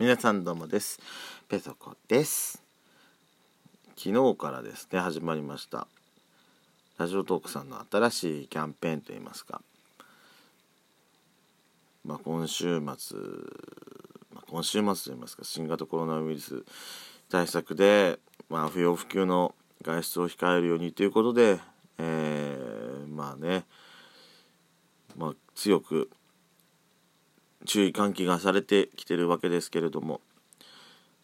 [0.00, 0.98] 皆さんどうもです。
[1.46, 2.62] ペソコです。
[3.98, 5.86] 昨日からですね始まりました。
[6.96, 9.60] ラジオトークさんの新しいキャンペーンといいますか。
[12.02, 12.92] まあ今週末、ま
[14.40, 16.64] あ、今週末といいますか新型コロナウイルス
[17.28, 21.60] 対策で、まあ、不要不急の外出を控えるようにということで、
[21.98, 23.66] えー、まあね、
[25.14, 26.08] まあ、強く
[27.66, 30.20] 注意喚起がされてきてるわけですけれども。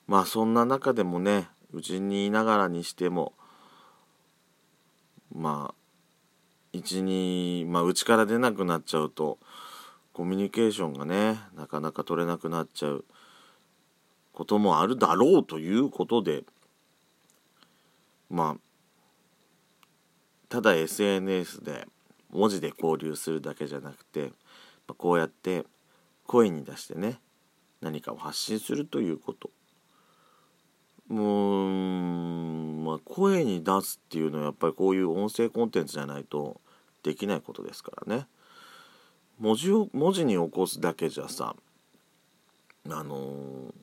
[0.06, 3.32] まあそんな中でもねうちにいながらにしても
[5.34, 5.74] まあ
[6.72, 9.38] 一にまあうちから出なくなっちゃうと
[10.12, 13.04] コミュニケーションがねなかなか取れなくなっちゃう
[14.32, 16.44] こともあるだろうということで
[18.30, 18.60] まあ
[20.48, 21.86] ただ SNS で
[22.30, 24.30] 文字で交流するだけじゃなくて
[24.96, 25.64] こうやって
[26.26, 27.20] 声に出してね
[27.80, 29.50] 何かを発信するということ
[31.08, 31.70] もう
[32.84, 36.60] まあ声に出すっていうのはやっぱりこういう音声コンテンツじゃないと
[37.02, 38.26] できないことですからね
[39.38, 41.54] 文字を文字に起こすだけじゃさ
[42.88, 43.74] あの、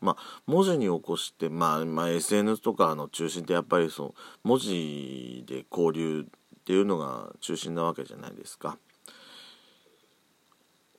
[0.00, 8.78] まあ文字に起こして、まあ、まあ SNS とかの中心ってやっぱりそう文字で交流っていうのが中心なわけじゃないですか。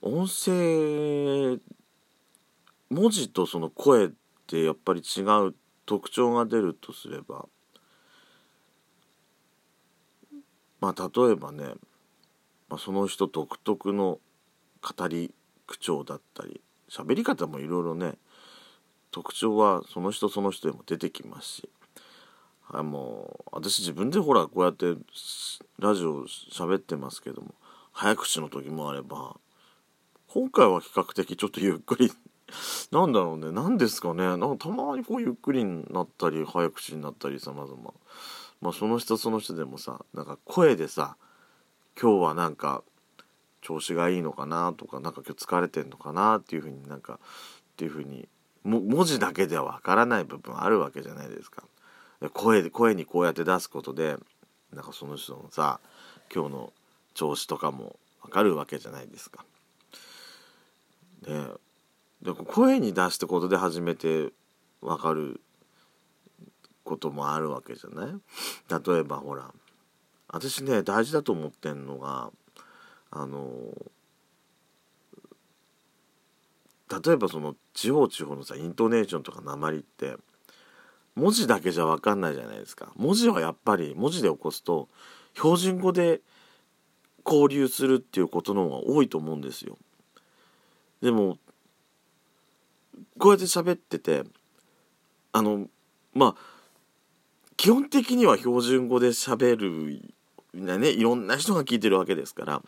[0.02, 1.60] 音声
[2.90, 4.10] 文字とその声っ
[4.48, 5.54] てやっぱり違う
[5.86, 7.46] 特徴が出るとすれば
[10.80, 11.66] まあ例えばね、
[12.68, 14.20] まあ、その人独特の
[14.82, 15.34] 語り
[15.68, 18.16] 口調だったり喋り方もいろいろね
[19.12, 21.70] 特徴はその人その人でも出てきますし
[22.70, 24.96] あもう私自分でほらこうやって
[25.78, 27.54] ラジオ喋ってますけども
[27.92, 29.36] 早口の時もあれば
[30.34, 32.10] 今回は比較的ちょっとゆっくり
[32.90, 37.94] なんだろうね何ですかねなんかたまにこうゆっくりになったり早口になったりさまざま
[38.62, 41.18] まあその人その人でもさなんか声でさ
[42.02, 42.82] 今日はなんか
[43.60, 47.18] 調子がいいのかなとかなんか今日疲れてんのかなっていうふうになんかっ
[47.76, 48.30] ていうふうに
[48.64, 51.64] 文字だけではわからない部分あるわけじゃないですか。
[52.32, 54.16] 声声にこうやって出すことで
[54.72, 55.82] なんかその人のさ
[56.34, 56.74] 今日の
[57.16, 59.44] 調子とかもわかるわけじゃないですか。
[61.28, 61.48] ね。
[62.22, 64.32] で声に出したことで初めて
[64.82, 65.42] 分かる
[66.84, 68.14] こともあるわけじゃない？
[68.70, 69.52] 例えばほら
[70.28, 72.32] 私ね大事だと思ってんのが
[73.10, 73.42] あの
[77.04, 80.16] 例えばその地方地方のさイントネーションとか鉛って
[81.16, 82.92] 文字だけじゃ分かんないじゃないですか。
[82.96, 84.90] 文字はやっぱり文字で起こすと
[85.36, 86.22] 標準語で
[87.26, 89.78] 交流するっていうことの方が多いと思うんですよ。
[91.02, 91.38] でも
[93.18, 94.24] こうやって喋ってて
[95.32, 95.68] あの
[96.14, 96.62] まあ
[97.58, 100.14] 基本的には標準語で喋る
[100.54, 102.62] なねいろんな人が聞いてるわけですから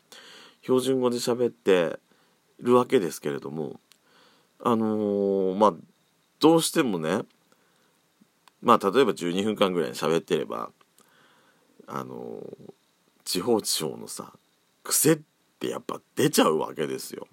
[0.61, 1.99] 標準語で喋って
[2.59, 3.79] るわけですけれども
[4.63, 5.73] あのー、まあ
[6.39, 7.21] どうしてもね
[8.61, 10.69] まあ例えば12分間ぐらい喋ってれば
[11.87, 12.71] あのー、
[13.25, 14.31] 地方地方のさ
[14.83, 15.19] 癖っ
[15.59, 17.27] てやっぱ出ちゃうわけですよ。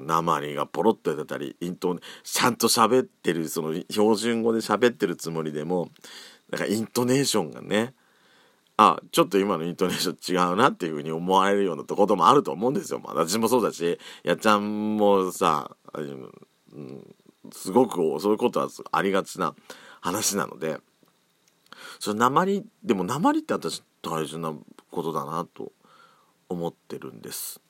[0.00, 5.90] 鉛がポロッと出たりイントちゃんと喋ってるその標準語で喋ってるつもりでも
[6.50, 7.94] なんかイントネーションがね
[8.76, 13.00] あちょっと今のイントネーション違うなっていうふうに思われるようなこともあると思うんですよ。
[13.00, 16.32] まあ、私もそうだしやっちゃんもさ、うん、
[17.52, 19.54] すごくそういうことはありがちな
[20.00, 20.78] 話なので
[21.98, 24.54] その鉛でも鉛って私大事な
[24.90, 25.72] ことだなと
[26.48, 27.60] 思ってるんです。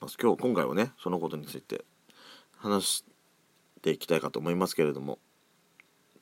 [0.00, 1.84] 今日今回はねそのことについて
[2.56, 3.04] 話し
[3.82, 5.18] ていきたいかと思いますけれども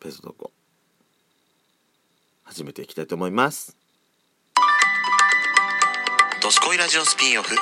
[0.01, 0.51] ペソドコ
[2.43, 3.77] 始めていきたいと思います。
[6.41, 7.55] ドスコイラジオスピンオフ。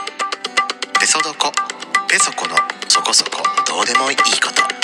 [1.00, 1.50] ペソドコ。
[2.08, 2.54] ペソコの
[2.88, 3.42] そこそこ。
[3.66, 4.22] どうでもいいこ
[4.52, 4.75] と。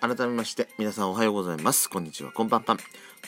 [0.00, 1.90] 改めまして皆さんおはようございます。
[1.90, 2.32] こんにちは。
[2.32, 2.78] こんばんぱん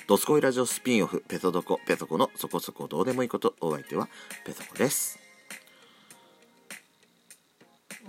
[0.08, 4.08] ドスコイラジオスピンオフペソドコペソコのそこそこどうでもいいことお相手は
[4.46, 5.18] ペソコです。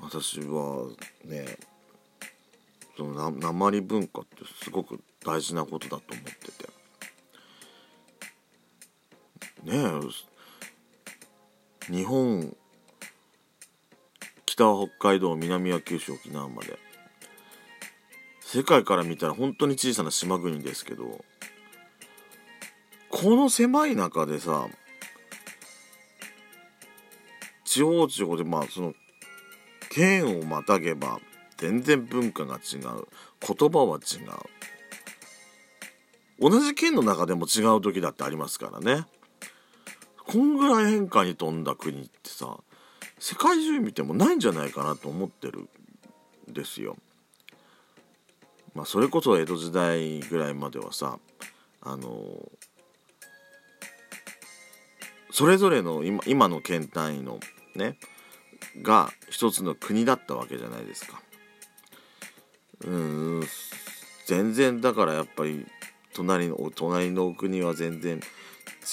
[0.02, 0.88] 私は
[1.26, 1.58] ね
[2.96, 6.70] その鉛文化ってすごく大事なことだと思ってて。
[9.64, 9.74] ね
[11.90, 12.56] え日本
[14.46, 16.93] 北北海道南は九州沖縄まで。
[18.54, 21.26] 世界から見たら本当に小さな島国ですけど
[23.10, 24.68] この狭い中でさ
[27.66, 28.94] 地方地方でまあその
[29.90, 31.20] 県をまたげば
[31.58, 33.08] 全然文化が違う。
[33.40, 34.18] 言葉は違
[36.46, 36.52] う。
[36.52, 39.08] 同じ県の中でも違う時だってありますからね。
[40.28, 42.58] こんぐらい変化に富んだ国ってさ
[43.18, 45.68] 世界中見てもないんじゃないかなと思ってる
[46.52, 46.98] んですよ。
[48.76, 51.20] まあそれこそ江戸時代ぐらいまではさ
[51.82, 52.50] あの
[55.32, 57.40] それぞれの今今の県単位の
[57.76, 57.98] ね
[58.82, 61.22] が一つの国だったわけじゃないですか。
[62.86, 63.44] うん
[64.26, 65.66] 全然だからやっぱり
[66.14, 68.20] 隣のお隣のお国は全然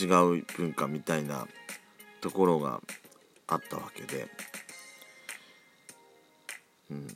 [0.01, 1.47] 違う文化みたいな
[2.21, 2.81] ところが
[3.47, 4.29] あったわけで、
[6.91, 7.07] うん、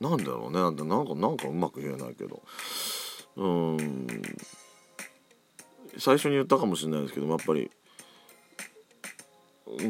[0.00, 0.60] なんだろうね。
[0.60, 2.42] なんかなんかうまく言えないけど。
[3.36, 4.06] うん。
[5.98, 7.70] 最初に言ったかもしれないですけどやっぱり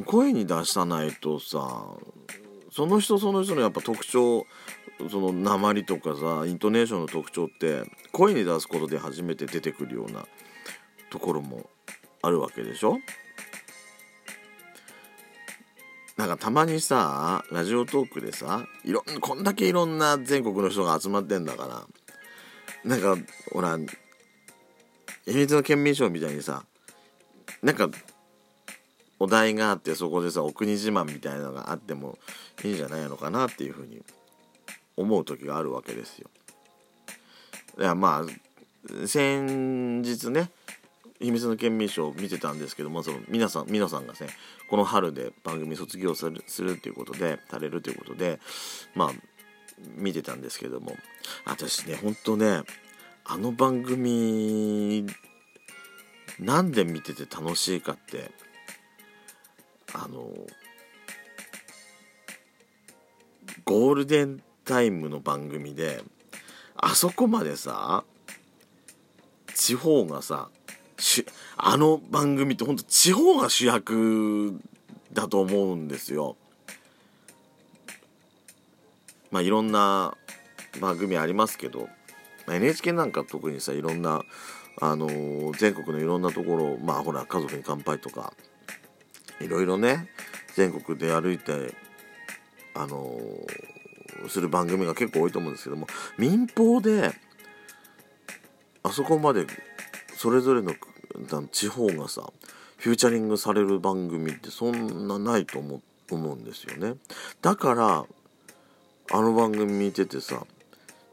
[0.07, 1.85] 声に出さないとさ
[2.73, 4.47] その人その人のやっぱ特徴
[5.11, 7.83] その鉛とかさイントネーションの特徴って
[8.13, 10.27] 声に出すことで初めて出てくるような
[11.11, 11.69] ところも
[12.23, 12.99] あるわけでしょ？
[16.21, 21.87] なんかたまにさラジオトークでさいろんこんだけいろんな全国の人が集まってんだか
[22.85, 23.17] らなんか
[23.51, 23.79] ほら
[25.25, 26.65] 秘密の県民賞みたいにさ
[27.63, 27.89] なんか
[29.19, 32.19] お題があってそこでさお国自慢みたいなのがあっても
[32.65, 34.03] いいんじゃないのかなっていうふうに
[34.99, 36.29] 思う時があるわけですよ。
[37.79, 40.51] いやまあ先日ね
[41.21, 44.19] 秘密の県民賞を見てたんですけどもその皆さん皆さんがね
[44.69, 48.41] この春で番組卒業するするっていうことでされるということで
[48.95, 49.11] まあ
[49.97, 50.97] 見てたんですけども。
[51.45, 52.63] 私ねほんとね
[53.25, 55.07] あの番組
[56.39, 58.31] なんで見てて楽しいかって
[59.93, 60.31] あの
[63.65, 66.03] ゴールデンタイムの番組で
[66.77, 68.05] あそこまでさ
[69.55, 70.49] 地方がさ
[71.57, 74.61] あの番組ってほんと地方が主役
[75.13, 76.37] だと思うんですよ。
[79.31, 80.17] まあいろんな
[80.81, 81.89] 番組ありますけど
[82.47, 84.23] ま NHK なんか特にさいろんな
[84.81, 88.33] あのー、全国のいろんなところまあほら「家族に乾杯」とか
[89.41, 90.09] いろいろね
[90.55, 91.75] 全国で歩いて
[92.75, 95.87] あのー、する番組が結構多いと思うんですけども
[96.19, 97.13] 民放で
[98.83, 99.47] あそこまで
[100.17, 100.75] それぞれの
[101.51, 102.31] 地方がさ
[102.77, 106.95] フューチャリングされる番組ってそんなないと思思うんですよね
[107.43, 108.05] だから
[109.13, 110.45] あの番組見ててさ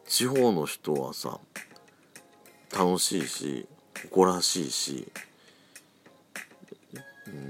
[0.07, 1.39] 地方の人はさ
[2.75, 3.67] 楽しいし
[4.09, 5.07] 誇らしいし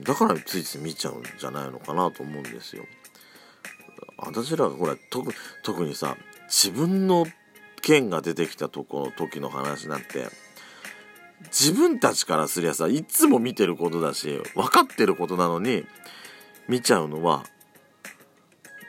[0.03, 2.83] だからついつい見ちゃうんじゃないのかなと思うんですよ。
[4.17, 5.31] 私らがほら特
[5.63, 6.17] 特にさ
[6.47, 7.25] 自分の
[7.81, 10.27] 剣が出てきたとこの時の話なんて
[11.45, 15.85] 自分たちからすりゃさいつも見てることだし分かってることなのに
[16.67, 17.43] 見ちゃうのは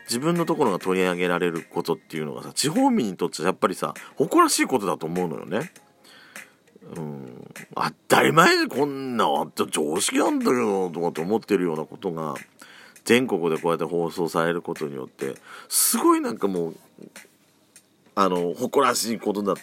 [0.08, 5.70] 自分のところが取り上げられることっていうのがさ地方民にとってやっぱりさ誇らしいことだと思うのよね。
[6.96, 12.34] うん、当たり前でこんなあった常識なんだけどとかって思ってるようなことが
[13.04, 15.34] 全国でこうやって放送されることによって
[15.68, 16.76] すごいなんかもう
[18.20, 19.54] あの誇らしいことだ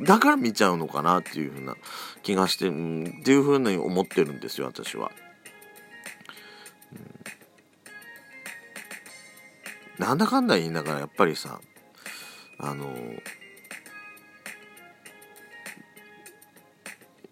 [0.00, 1.76] だから見ちゃうのかなっていうふうな
[2.22, 5.10] 気がして、うん、っていうふうに思ってるんですよ私は。
[6.92, 6.96] う
[10.02, 11.58] ん、なんだかんだ言いながらやっぱりさ
[12.58, 12.94] あの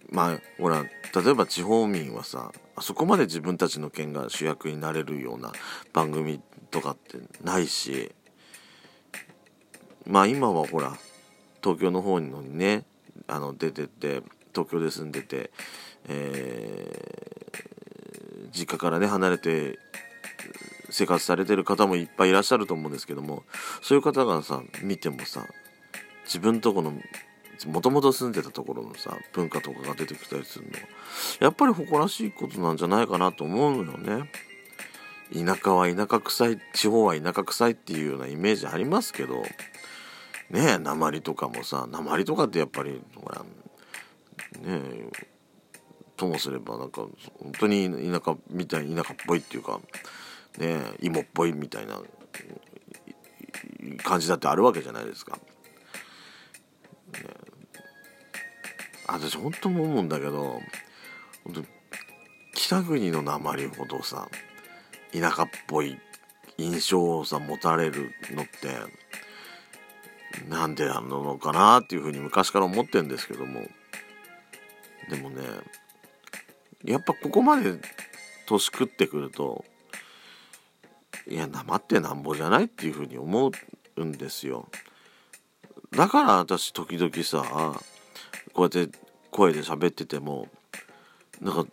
[0.08, 0.90] まあほら例
[1.30, 5.52] えば地方民はさあそこまで自分たちの県が主役になれるような
[5.92, 8.14] 番組とかってないし
[10.07, 10.97] まあ今はほら
[11.63, 12.85] 東京の方にね
[13.27, 14.23] あの出てって
[14.55, 15.51] 東京で住んでて、
[16.09, 19.79] えー、実家からね離れて
[20.91, 23.43] 生活されてる方もいっぱいいらっしゃると思うんですけども
[23.83, 25.45] そういう方がさ見てもさ
[26.25, 26.93] 自分とこの
[27.67, 30.73] もともと住んでたところのさ文化とかが出てきたりするの
[31.41, 34.31] やっぱり誇らしいことなんじゃないかなと思うのよね。
[35.33, 39.43] 田舎は田舎臭い地方は田舎臭いっていうようなイメージありますけど
[40.50, 43.47] ね鉛とかもさ鉛とかってやっぱりほらね
[44.67, 45.11] え
[46.17, 47.03] ともすればなんか
[47.38, 49.81] 本当に田舎みたい田舎っぽいっていうか
[50.59, 52.00] ねえ芋っぽいみたいな
[54.03, 55.37] 感じだってあるわけじゃないですか。
[55.37, 55.41] ね、
[59.07, 60.61] 私本当も思うんだけど
[61.45, 61.65] 本当
[62.55, 64.29] 北国の鉛ほどさ
[65.12, 65.99] 田舎っぽい
[66.59, 68.69] 印象をさ持たれるのって
[70.49, 73.62] なんでなのかなっていうふうに昔から思ってんですけども。
[75.09, 75.43] でもね
[76.85, 77.78] やっぱここまで
[78.47, 79.64] 年食ってくると
[81.28, 83.50] いや生ってなんぼじゃないっていうふうに思
[83.97, 84.69] うんですよ。
[85.93, 87.78] だから私時々さ
[88.52, 88.99] こうやって
[89.31, 90.49] 声で喋ってても
[91.40, 91.66] なんか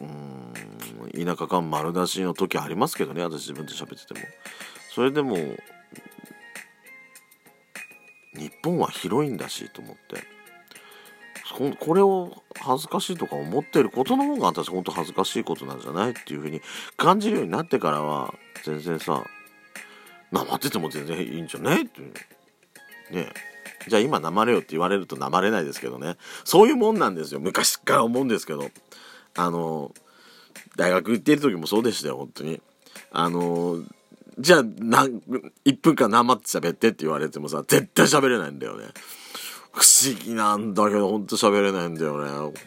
[0.00, 0.52] うん
[1.24, 4.20] 田舎感丸出しの時ありますけどね私自分で喋ってても。
[4.94, 5.36] それでも
[8.38, 10.24] 日本は広いんだしと思って。
[11.80, 16.60] これを恥ずかしいとか思ってることの方が私本当恥ずかしいことなんじゃないっていう風に
[16.98, 19.24] 感じるようになってからは全然さ
[20.30, 22.12] なまってても全然いいんじゃないっていう。
[23.14, 23.32] ね。
[23.86, 26.16] じゃあ今なまれよって言われるとなまれないですけどね。
[26.44, 27.40] そういうもんなんですよ。
[27.40, 28.70] 昔から思うんですけど。
[29.36, 29.92] あの
[30.76, 32.60] 大学行ってる時もそうでしたよ本当に。
[33.12, 33.82] あの
[34.38, 38.86] じゃあ1分間なまって喋ってって言われてもさ絶対喋れないんだよね。
[39.72, 42.60] 不思議なんだけどほんと喋れないんだよね。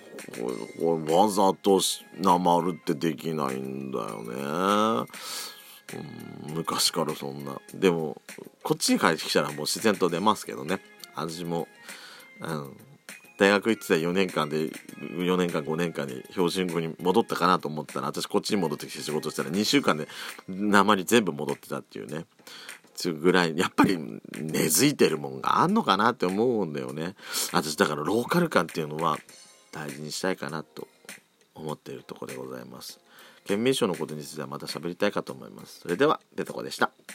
[0.79, 1.81] これわざと
[2.17, 5.07] なまるってできないんだよね。
[5.93, 7.59] うん、昔からそんな。
[7.73, 8.21] でも
[8.63, 10.81] こっちに帰ってきたらもう自然と出ますけどね。
[11.15, 11.67] 味も、
[12.39, 12.77] うん、
[13.41, 20.07] 大学行ってた4年間で4年間5年間に標準語に戻ったかなと思ったら私こっちに戻ってきて仕事したら2週間で
[20.47, 22.25] 鉛全部戻ってたっていうね。
[23.19, 27.15] ぐらいやっぱり根付いてるもんがあんのかなって思うんだよね。
[27.51, 29.17] 私だからローカル感っていうのは
[29.71, 30.87] 大事にしたいかなと
[31.55, 32.99] 思っているところでございます。
[33.45, 35.79] 県民賞のことについてはまた喋りたいかと思います。
[35.79, 36.91] それでは出たこでした。